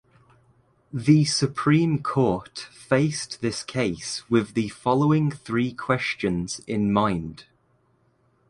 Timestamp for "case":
3.61-4.27